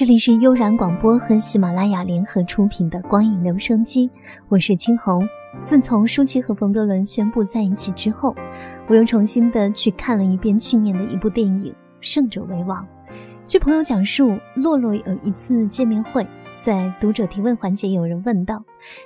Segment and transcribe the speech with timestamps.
[0.00, 4.10] 这里是悠然广播和喜马拉雅联合出品的光影留声机，
[4.48, 5.22] 我是青红。
[5.62, 8.34] 自从舒淇和冯德伦宣布在一起之后，
[8.88, 12.82] 我又重新的去看了一遍去年的一部电影《胜者为王》。
[13.46, 16.26] 据朋友讲述，洛洛有一次见面会，
[16.64, 18.56] 在读者提问环节，有人问道：《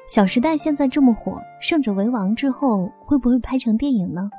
[0.07, 4.31] 小时代》现在这么火，《胜者为王》之后会不会拍成电影呢？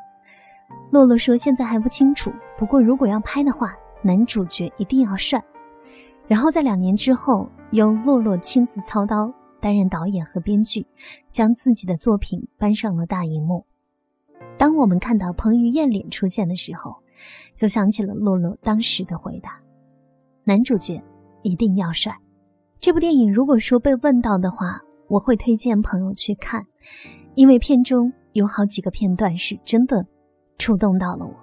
[0.89, 5.43] 洛洛说现在还不清楚，不过如果要拍的话，男主角一定要帅。
[6.27, 10.85] 然后在两年之后，由洛洛亲自操刀担任导演和编剧，
[11.29, 13.65] 将自己的作品搬上了大荧幕。
[14.57, 16.95] 当我们看到彭于晏脸出现的时候，
[17.55, 19.59] 就想起了洛洛当时的回答
[20.43, 21.01] ：“男主角
[21.43, 22.15] 一定要帅。”
[22.79, 26.65] 这部电影如果说被问到的话，我会推荐朋友去看，
[27.35, 30.05] 因为片中有好几个片段是真的
[30.57, 31.33] 触动到了我。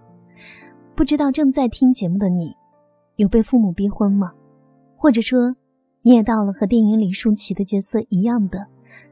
[0.94, 2.54] 不知道正在听节目的你，
[3.16, 4.32] 有被父母逼婚吗？
[5.02, 5.56] 或者说，
[6.02, 8.68] 你也到了和电影里舒淇的角色一样的，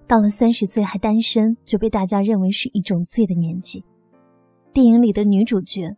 [0.07, 3.85] 到了三十岁还单身就被大家认为是一种罪的年纪。
[4.73, 5.97] 电影里的女主角，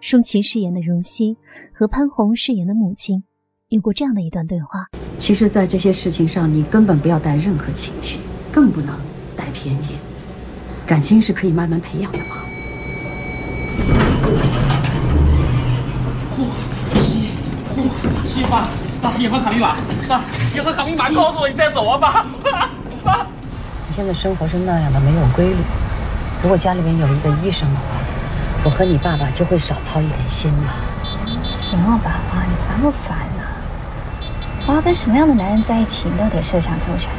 [0.00, 1.36] 舒淇饰演的如熙
[1.72, 3.22] 和潘虹饰演的母亲，
[3.68, 8.18] 有过这样的一段对话：其实，在这些事情上，你根本不要带任何情绪，
[8.50, 9.00] 更不能
[9.36, 9.96] 带偏见。
[10.84, 12.24] 感情是可以慢慢培养的嘛。
[16.34, 16.42] 呼
[16.98, 17.28] 吸，
[17.76, 18.68] 呼吸吧。
[19.00, 19.76] 爸，银行卡密码，
[20.08, 20.20] 爸，
[20.54, 22.26] 银行卡密码，告诉我你再走啊，爸，
[23.04, 23.26] 爸。
[23.86, 25.56] 你现在生活是那样的，没有规律。
[26.42, 27.82] 如果家里面有一个医生的话，
[28.64, 30.74] 我和你爸爸就会少操一点心了。
[31.44, 33.42] 行了，爸爸，你烦不烦呢？
[34.66, 37.10] 我要跟什么样的男人在一起，你都得设想周全。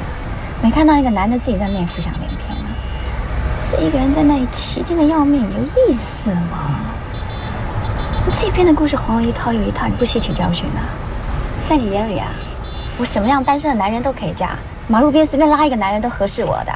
[0.62, 2.70] 没看到一个男的自己在那浮想联翩吗？
[3.64, 6.76] 自己一个人在那里奇劲的要命，有意思吗？
[8.26, 10.84] 你自己编的故事红了一套又一套，你不吸取教训啊？
[11.70, 12.26] 在你眼里啊，
[12.98, 16.74] 我什么样单身的男人都可以嫁，马路边随便拉一个男人都合适我的，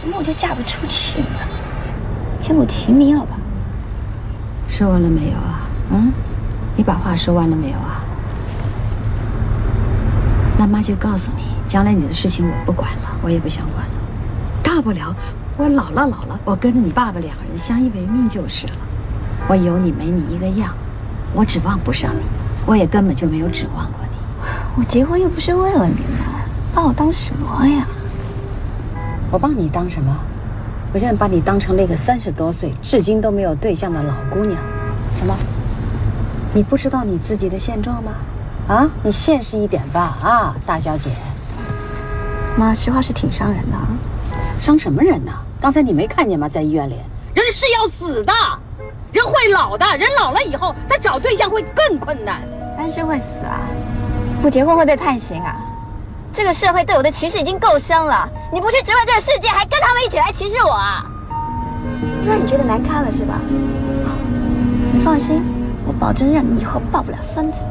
[0.00, 1.38] 怎么我就嫁不出去呢？
[2.40, 3.36] 牵我齐名了吧？
[4.66, 5.60] 说完了没有啊？
[5.92, 6.12] 嗯，
[6.74, 8.02] 你把话说完了没有啊？
[10.58, 13.92] 那妈就告诉你，将来你的事情我不管了，我也不想管了。
[14.60, 15.14] 大不了
[15.56, 18.72] 我老了老了，我跟着你爸爸两个人相依为命就是了。
[19.46, 20.74] 我有你没你一个样，
[21.32, 22.22] 我指望不上你，
[22.66, 24.00] 我也根本就没有指望过。
[24.78, 26.20] 我结婚又不是为了你们，
[26.74, 27.86] 把我当什么呀？
[29.30, 30.14] 我把你当什么？
[30.92, 34.60] 我现在把你当成那个三十多岁、至今都没有对象的老姑娘。
[35.14, 35.34] 怎么？
[36.52, 38.12] 你不知道你自己的现状吗？
[38.68, 41.10] 啊，你现实一点吧，啊，大小姐。
[42.56, 43.76] 妈，实话是挺伤人的。
[44.60, 45.32] 伤什么人呢？
[45.58, 46.46] 刚才你没看见吗？
[46.48, 46.96] 在医院里，
[47.34, 48.32] 人是要死的，
[49.12, 52.42] 人会老的，人老了以后，他找对象会更困难。
[52.76, 53.60] 单身会死啊？
[54.46, 55.56] 不结婚会被判刑啊！
[56.32, 61.04] 这个社会对我的歧视已经够深了，你不去直问这个世界，还跟他们一起来歧视我啊？
[62.24, 63.40] 让你觉得难堪了是吧？
[64.92, 65.42] 你放心，
[65.84, 67.64] 我保证让你以后抱不了孙子。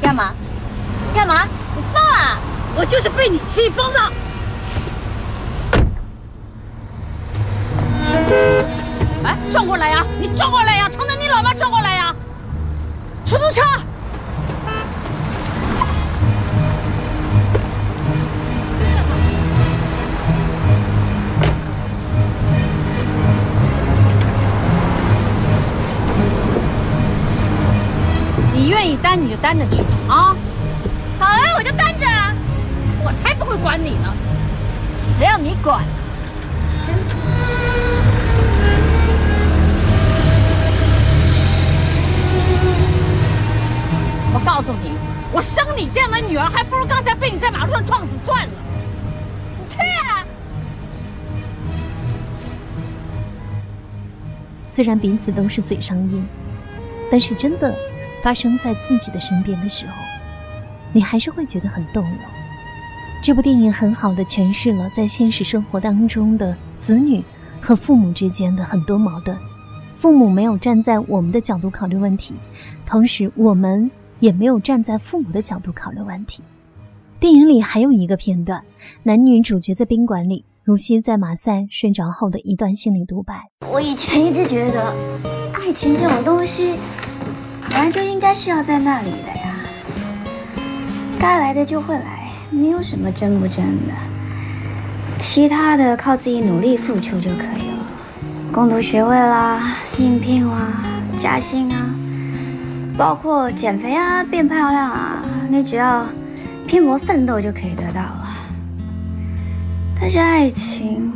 [0.00, 0.30] 干嘛？
[1.12, 1.42] 干嘛？
[1.74, 2.38] 你疯了？
[2.76, 4.12] 我就是被你气疯了。
[29.46, 30.34] 意担你就担着去啊！
[31.20, 32.06] 好啊，我就单着。
[33.04, 34.12] 我才不会管你呢，
[34.96, 35.84] 谁让你管？
[44.34, 44.90] 我告诉你，
[45.32, 48.52] 我生你这样的女儿，还不如刚才被你在马路上撞死算了。
[49.60, 50.26] 你去啊！
[54.66, 56.26] 虽然彼此都是嘴上硬，
[57.10, 57.72] 但是真的
[58.26, 59.92] 发生在自己的身边的时候，
[60.92, 62.18] 你还是会觉得很动容。
[63.22, 67.22] 这部电影很好的诠释了在现实生活当中的子女
[67.60, 69.38] 和父母之间的很多矛盾。
[69.94, 72.34] 父母没有站在我们的角度考虑问题，
[72.84, 73.88] 同时我们。
[74.18, 76.42] 也没有站在父母的角度考虑问题。
[77.20, 78.64] 电影里还有一个片段，
[79.02, 83.50] 男女主角在宾馆里，如熙在马赛睡着后的一段心理独白。
[83.70, 84.94] 我以前一直觉得，
[85.52, 86.76] 爱情这种东西，
[87.70, 89.54] 本来就应该是要在那里的呀，
[91.18, 93.92] 该来的就会来，没有什么真不真的。
[95.18, 97.86] 其他的靠自己努力付出就可以了，
[98.52, 100.82] 攻读学位啦，应聘啦，
[101.18, 101.94] 加薪啊，
[102.96, 106.06] 包括减肥啊，变漂亮啊，你只要
[106.66, 108.28] 拼搏奋斗就可以得到了。
[109.98, 111.12] 但是爱情，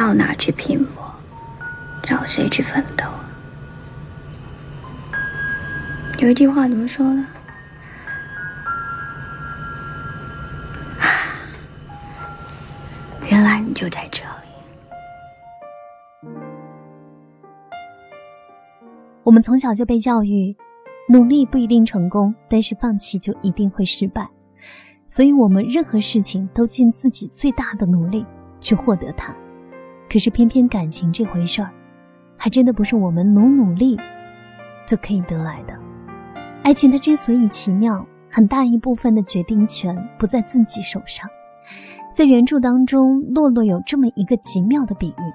[0.00, 1.04] 到哪去拼搏，
[2.02, 3.04] 找谁去奋斗？
[6.20, 7.26] 有一句话怎么说呢？
[10.98, 11.04] 啊，
[13.28, 14.30] 原来你就在这里。
[19.22, 20.56] 我们从小就被教育，
[21.10, 24.26] 努力不一定成功，但是放弃就一定会失败。
[25.08, 28.24] 所以，我们任何事情都尽自己最大的努力
[28.60, 29.36] 去获得它。
[30.10, 31.70] 可是，偏偏感情这回事儿，
[32.36, 33.96] 还真的不是我们努努力
[34.84, 35.78] 就可以得来的。
[36.64, 41.30] 爱情它之所以奇妙，很大一部分的决定权不在自己手上。
[42.12, 45.32] 在原著当中，洛洛有这么一个极妙的比喻，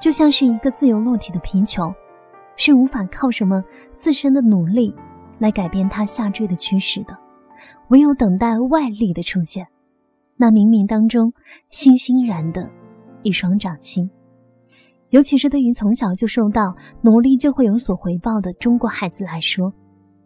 [0.00, 1.92] 就像是一个自由落体的皮球，
[2.54, 3.60] 是无法靠什么
[3.96, 4.94] 自身的努力
[5.40, 7.18] 来改变它下坠的趋势的，
[7.88, 9.66] 唯有等待外力的出现。
[10.36, 11.32] 那冥冥当中，
[11.70, 12.70] 欣欣然的
[13.22, 14.10] 一双掌心，
[15.10, 19.72] 尤其是对于从小就受到努力就会有所回报的中国孩子来说。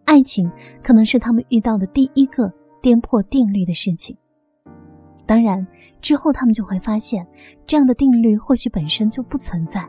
[0.04, 0.48] 爱情
[0.84, 2.48] 可能是他们遇到的第一个
[2.80, 4.16] 颠破定律的事情。
[5.26, 5.66] 当然，
[6.00, 7.26] 之后他们就会发现，
[7.66, 9.84] 这样的定律或许本身就不存在。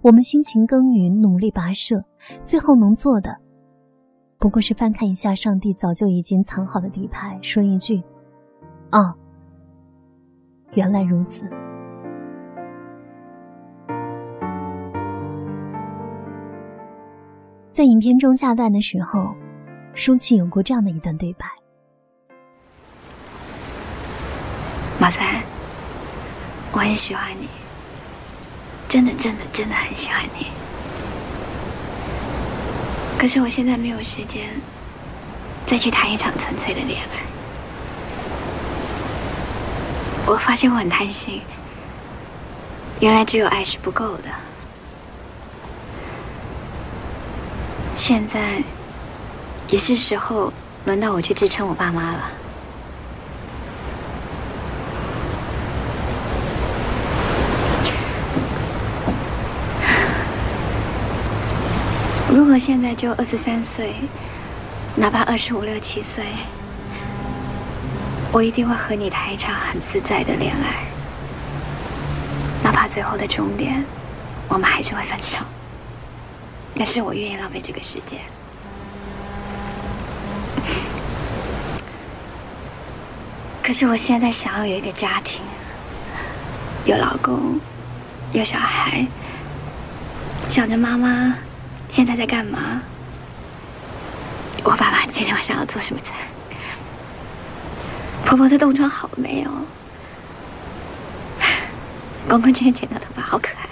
[0.00, 2.02] 我们辛勤耕耘，努力跋涉，
[2.42, 3.36] 最后能做的，
[4.38, 8.02] 不过是翻看一下上帝早就已经藏好的底牌，说一句
[8.92, 9.12] ：“哦，
[10.72, 11.44] 原来如此。”
[17.78, 19.36] 在影片中下段的时候，
[19.94, 21.46] 舒淇有过这样的一段对白
[24.98, 25.24] ：“马三，
[26.72, 27.46] 我很喜欢你，
[28.88, 30.48] 真的真的真的很喜欢你。
[33.16, 34.48] 可是我现在没有时间
[35.64, 37.22] 再去谈一场纯粹的恋爱。
[40.26, 41.42] 我发现我很贪心，
[42.98, 44.24] 原来只有爱是不够的。”
[47.98, 48.62] 现在
[49.68, 50.52] 也是时候
[50.86, 52.30] 轮到我去支撑我爸妈了。
[62.30, 63.96] 如果现在就二十三岁，
[64.94, 66.24] 哪怕二十五六七岁，
[68.30, 70.86] 我一定会和你谈一场很自在的恋爱，
[72.62, 73.84] 哪怕最后的终点，
[74.48, 75.40] 我们还是会分手。
[76.78, 78.20] 但是我愿意浪费这个时间。
[83.62, 85.40] 可是我现在想要有一个家庭，
[86.86, 87.60] 有老公，
[88.32, 89.04] 有小孩，
[90.48, 91.34] 想着妈妈
[91.88, 92.80] 现在在干嘛，
[94.62, 96.14] 我爸爸今天晚上要做什么菜，
[98.24, 99.50] 婆婆的冻疮好了没有，
[102.28, 103.67] 公公今天剪的头发好可爱。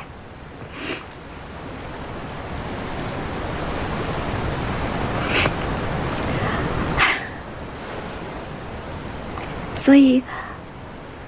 [9.87, 10.21] 所以，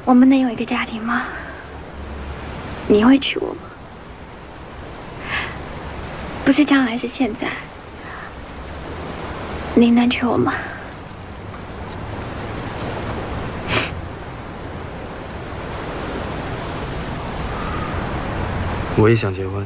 [0.04, 1.22] 我们能有一个家庭吗？
[2.88, 3.60] 你会娶我吗？
[6.44, 7.46] 不是将来，是现在。
[9.76, 10.52] 你能娶我吗？
[18.98, 19.64] 我也想结婚，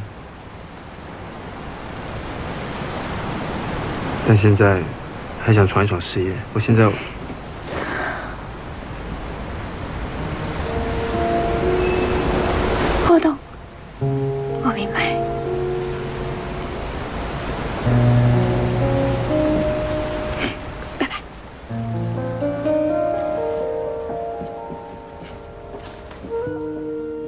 [4.29, 4.83] 但现在
[5.43, 6.35] 还想闯一闯事业。
[6.53, 6.87] 我现在。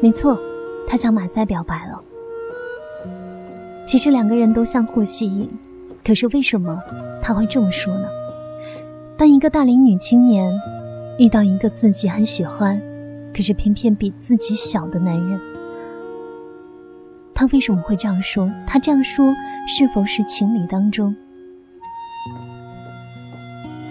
[0.05, 0.39] 没错，
[0.87, 1.99] 他向马赛表白了。
[3.87, 5.49] 其实两个人都相互吸引，
[6.05, 6.79] 可是为什么
[7.23, 8.07] 他会这么说呢？
[9.17, 10.53] 当一个大龄女青年
[11.19, 12.79] 遇到一个自己很喜欢，
[13.35, 15.41] 可是偏偏比自己小的男人，
[17.35, 18.53] 他为什么会这样说？
[18.67, 19.33] 他这样说
[19.67, 21.17] 是否是情理当中？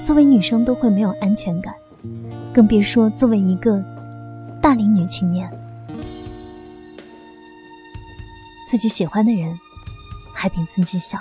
[0.04, 1.74] 作为女生都会没有安全感，
[2.54, 3.84] 更别说作为一个
[4.62, 5.50] 大龄女青年。
[8.74, 9.60] 自己喜欢的人
[10.34, 11.20] 还比自己小，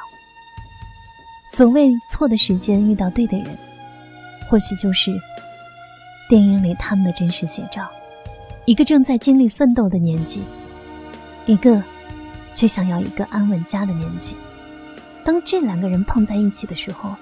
[1.51, 3.47] 所谓错的时间遇到对的人，
[4.49, 5.13] 或许就是
[6.31, 7.87] 电影里他们的真实写照。
[8.65, 10.41] 一个正在经历奋斗的年纪，
[11.45, 11.83] 一个
[12.55, 14.35] 却想要一个安稳家的年纪。
[15.23, 17.15] 当这两个人碰在一起的时候，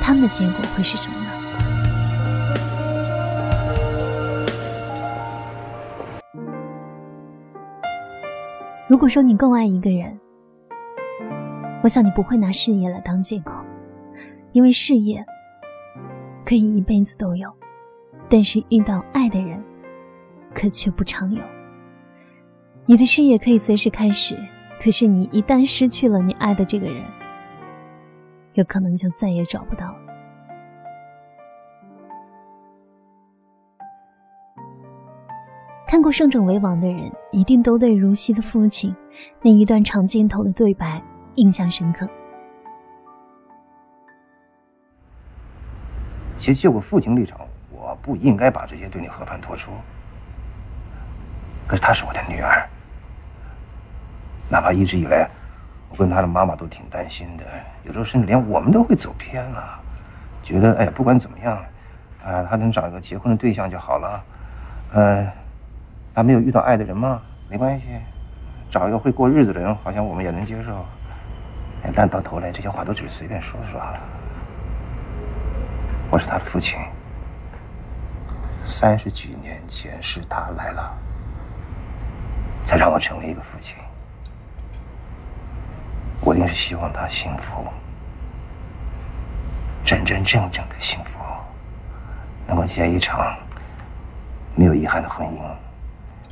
[0.00, 1.21] 他们的结果会是什么
[9.02, 10.16] 如果说你更爱一个人，
[11.82, 13.60] 我想你不会拿事业来当借口，
[14.52, 15.26] 因为事业
[16.46, 17.52] 可以一辈子都有，
[18.30, 19.60] 但是遇到爱的人，
[20.54, 21.42] 可却不常有。
[22.86, 24.38] 你的事业可以随时开始，
[24.80, 27.02] 可是你一旦失去了你爱的这个人，
[28.54, 30.01] 有可能就再也找不到了。
[35.92, 38.96] 看过《胜者为王》的人，一定都对如熙的父亲
[39.42, 40.98] 那一段长镜头的对白
[41.34, 42.08] 印象深刻。
[46.34, 47.38] 其实就我父亲立场，
[47.70, 49.70] 我不应该把这些对你和盘托出。
[51.66, 52.66] 可是她是我的女儿，
[54.48, 55.28] 哪怕一直以来，
[55.90, 57.44] 我跟她的妈妈都挺担心的，
[57.84, 59.78] 有时候甚至连我们都会走偏了，
[60.42, 61.54] 觉得哎，不管怎么样，
[62.24, 64.24] 啊，她能找一个结婚的对象就好了，
[64.94, 65.30] 嗯。
[66.14, 67.20] 他没有遇到爱的人吗？
[67.48, 67.86] 没关系，
[68.70, 70.84] 找一个会过日子的人，好像我们也能接受。
[71.94, 74.00] 但到头来，这些话都只是随便说说了。
[76.10, 76.78] 我是他的父亲，
[78.62, 80.98] 三十几年前是他来了，
[82.64, 83.76] 才让我成为一个父亲。
[86.20, 87.64] 我一定是希望他幸福，
[89.84, 91.18] 真真正正的幸福，
[92.46, 93.36] 能够结一场
[94.54, 95.40] 没有遗憾的婚姻。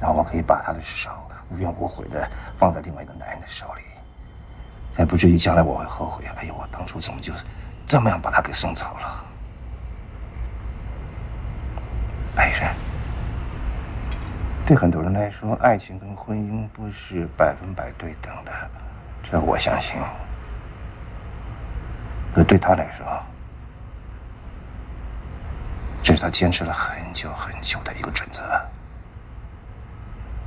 [0.01, 1.11] 然后我可以把他的手
[1.51, 2.27] 无怨无悔的
[2.57, 3.83] 放在另外一个男人的手里，
[4.91, 6.25] 才不至于将来我会后悔。
[6.37, 7.33] 哎呦，我当初怎么就
[7.87, 9.25] 这么样把他给送走了？
[12.35, 12.75] 白人，
[14.65, 18.53] 对很多人来说，爱情跟婚姻不是百分百对等的，
[19.23, 19.97] 这我相信。
[22.33, 23.05] 可对他来说，
[26.03, 28.43] 这是他坚持了很久很久的一个准则。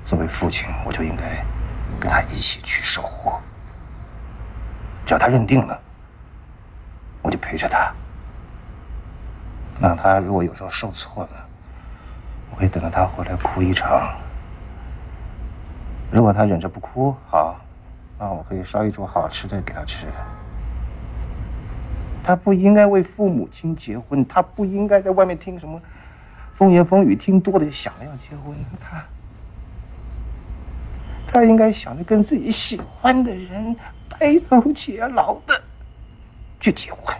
[0.03, 1.43] 作为父亲，我就应该
[1.99, 3.31] 跟他一起去守护。
[5.05, 5.79] 只要他认定了，
[7.21, 7.91] 我就陪着他。
[9.79, 11.29] 那他如果有时候受挫了，
[12.51, 14.13] 我可以等到他回来哭一场。
[16.11, 17.59] 如果他忍着不哭，好，
[18.19, 20.07] 那我可以烧一桌好吃的给他吃。
[22.23, 25.81] 他不应该为父母亲结婚，他不应该在外面听什么
[26.53, 28.53] 风言风语，听多了就想着要结婚。
[28.79, 29.03] 他。
[31.33, 33.75] 他应该想着跟自己喜欢的人
[34.07, 35.59] 白头偕老的
[36.59, 37.17] 去结婚，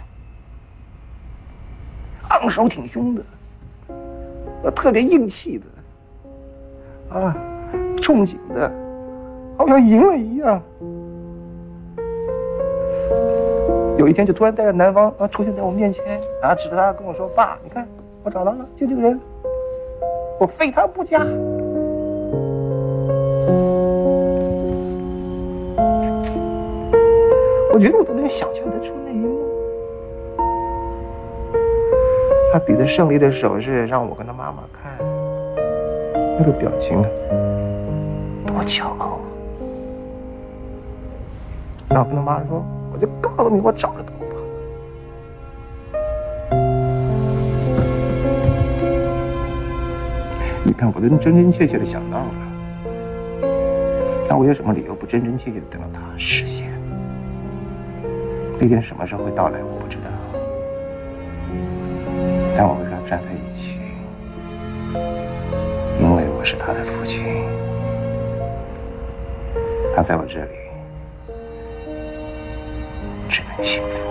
[2.30, 3.26] 昂首挺胸的，
[4.62, 5.66] 呃，特别硬气的，
[7.18, 7.36] 啊，
[7.98, 8.72] 憧憬的，
[9.58, 10.62] 好像赢了一样。
[13.98, 17.88] 有一天就突然带着男方啊出现在我面前，啊，指着他跟我说：“爸，你看
[18.22, 19.20] 我找到了，就这个人，
[20.40, 21.26] 我非他不嫁。”
[27.74, 29.50] 我觉得我都能想象得出那一幕，
[32.54, 34.92] 他比着胜利的手势让我跟他妈妈看，
[36.38, 37.02] 那个表情
[38.46, 39.20] 多骄傲。
[41.90, 42.64] 然后跟他妈说
[42.94, 44.14] ：“我就告诉你，我找得到。”
[50.64, 52.26] 你看，我都真真切切的想到了，
[54.30, 56.63] 那我有什么理由不真真切切的等到他实现？
[58.64, 60.10] 那天什么时候会到来，我不知道。
[62.56, 63.78] 但我会跟他站在一起，
[66.00, 67.26] 因为我是他的父亲，
[69.94, 70.52] 他在我这里
[73.28, 74.03] 只能幸福。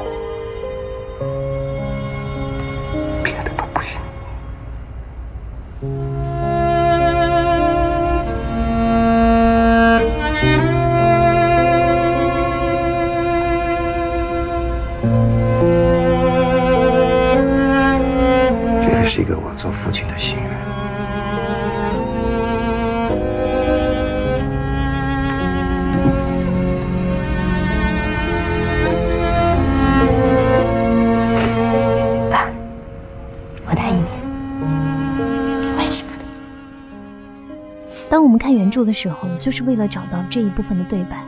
[38.72, 41.22] 住的时候，就是为了找到这一部分的对白。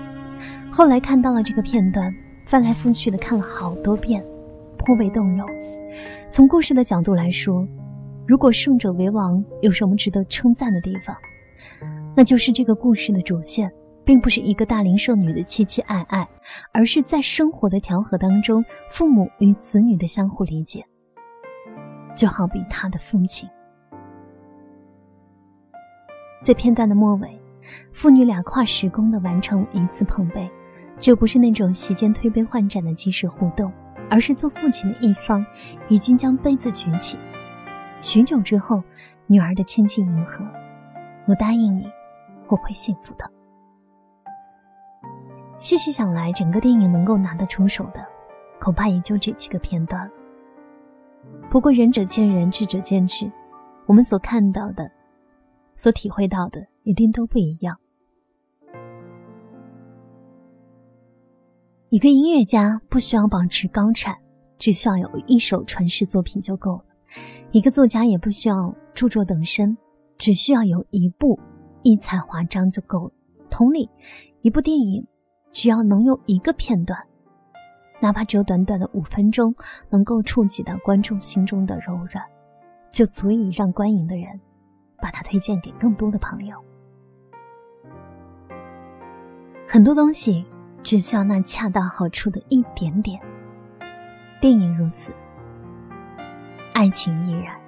[0.72, 2.12] 后来看到了这个片段，
[2.46, 4.24] 翻来覆去的看了好多遍，
[4.78, 5.46] 颇为动容。
[6.30, 7.68] 从故事的角度来说，
[8.26, 11.14] 如果胜者为王有什么值得称赞的地方，
[12.16, 13.70] 那就是这个故事的主线
[14.04, 16.26] 并不是一个大龄剩女的凄凄爱爱，
[16.72, 20.84] 而是在生活的调和当中，父母与子女的相互理解。
[22.16, 23.48] 就好比他的父亲，
[26.44, 27.40] 在片段的末尾，
[27.90, 30.48] 父女俩跨时空的完成一次碰杯。
[30.96, 33.72] 就不是那种席间推杯换盏的即时互动，
[34.08, 35.44] 而是做父亲的一方
[35.88, 37.18] 已经将杯子举起。
[38.00, 38.80] 许久之后，
[39.26, 40.46] 女儿的千金银河，
[41.26, 41.90] 我答应你，
[42.46, 43.28] 我会幸福的。
[45.58, 48.06] 细细想来，整个电影能够拿得出手的，
[48.60, 50.08] 恐怕也就这几个片段。
[51.50, 53.28] 不过仁者见仁，智者见智，
[53.86, 54.88] 我们所看到的，
[55.76, 57.78] 所体会到的，一定都不一样。
[61.90, 64.16] 一个音乐家不需要保持高产，
[64.58, 66.84] 只需要有一首传世作品就够了；
[67.52, 69.76] 一个作家也不需要著作等身，
[70.18, 71.38] 只需要有一部
[71.82, 73.12] 异彩华章就够了。
[73.48, 73.88] 同理，
[74.40, 75.06] 一部电影
[75.52, 76.98] 只要能有一个片段，
[78.00, 79.54] 哪怕只有短短的五分钟，
[79.88, 82.24] 能够触及到观众心中的柔软，
[82.90, 84.40] 就足以让观影的人
[85.00, 86.62] 把它推荐给更多的朋友。
[89.66, 90.44] 很多东西。
[90.84, 93.18] 只需要那恰到好处的一点点。
[94.38, 95.12] 电影如此，
[96.74, 97.58] 爱情亦然。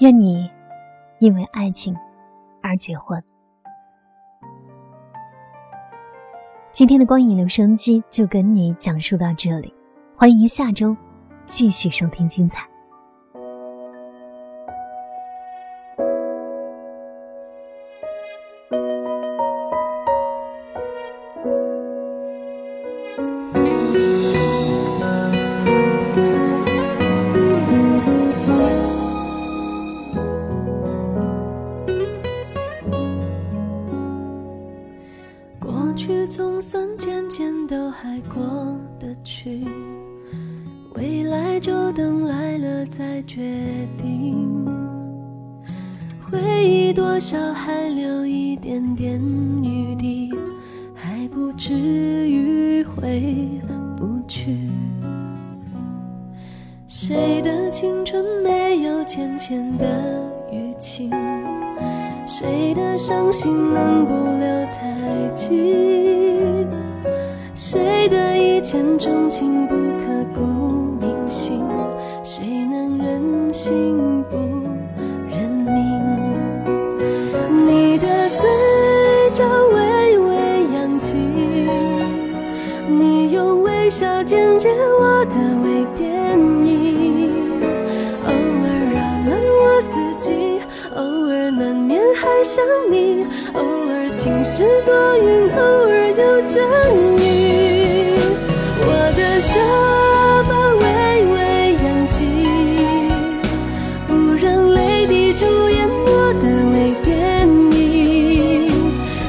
[0.00, 0.50] 愿你
[1.20, 1.96] 因为爱情
[2.60, 3.22] 而结婚。
[6.72, 9.72] 今天的光影留声机就跟你讲述到这里，
[10.16, 10.96] 欢迎下周
[11.46, 12.68] 继续收听精彩。
[40.94, 43.40] 未来就等来了再决
[43.96, 44.66] 定，
[46.30, 49.20] 回忆多少还留一点点
[49.62, 50.30] 余地，
[50.94, 53.22] 还不至于回
[53.96, 54.58] 不去。
[56.86, 59.86] 谁的青春没有浅浅的
[60.50, 61.10] 淤青？
[62.26, 66.07] 谁的伤心能不留太迹？
[68.70, 70.04] 千种情不刻
[70.34, 70.42] 骨
[71.00, 71.64] 铭心？
[72.22, 74.36] 谁能忍心不
[75.30, 75.74] 认命？
[77.66, 78.46] 你的嘴
[79.32, 80.36] 角微微
[80.74, 81.16] 扬起，
[82.86, 83.88] 你用微？
[83.88, 84.68] 笑剪接
[85.00, 87.62] 我的微电影，
[88.26, 89.28] 偶尔扰乱
[89.62, 90.60] 我自己，
[90.94, 96.62] 偶尔难免还想你，偶尔晴时多云，偶尔有阵
[97.14, 97.17] 雨。
[99.52, 99.54] 这
[100.44, 100.84] 么微
[101.34, 101.36] 微
[101.84, 102.24] 扬起，
[104.06, 107.08] 不让泪滴主演我的微电
[107.72, 107.78] 影。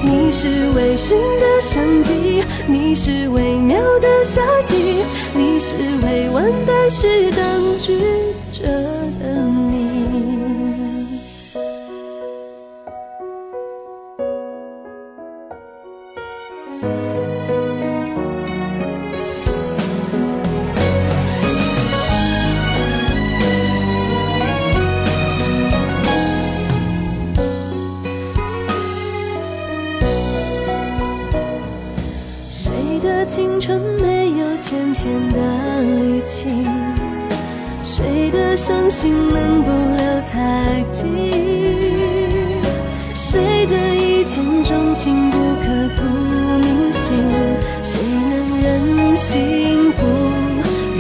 [0.04, 4.08] 你是微醺的相机，你是微妙的。
[4.24, 4.76] 夏季，
[5.34, 7.98] 你是未完待续等句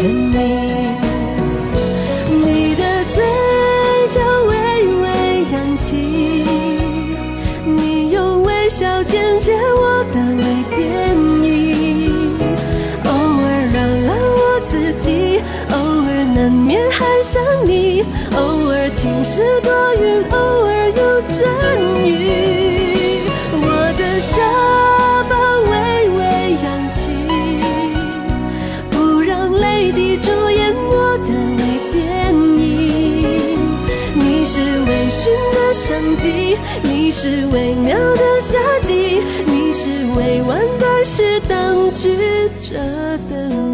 [0.01, 0.37] 认命？
[2.45, 2.83] 你的
[3.13, 3.21] 嘴
[4.09, 4.51] 角微
[5.01, 5.05] 微
[5.51, 5.95] 扬起，
[7.65, 10.43] 你用微笑剪接我的微
[10.75, 10.79] 电
[11.43, 12.33] 影，
[13.03, 14.09] 偶尔扰乱
[14.39, 16.07] 我自己，偶尔。
[16.33, 18.03] 难免还想你，
[18.37, 21.37] 偶尔晴时多云，偶尔有阵
[37.21, 42.15] 是微妙的夏季，你是未完待续当局
[42.61, 42.79] 者
[43.29, 43.68] 等。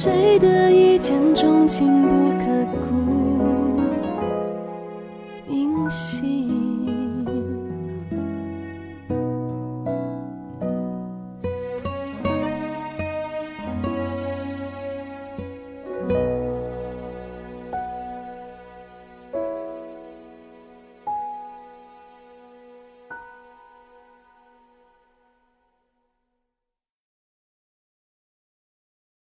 [0.00, 2.37] 谁的一见钟情不